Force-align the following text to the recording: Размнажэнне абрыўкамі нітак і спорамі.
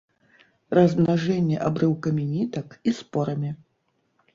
Размнажэнне 0.79 1.57
абрыўкамі 1.67 2.29
нітак 2.35 2.67
і 2.87 2.99
спорамі. 3.05 3.51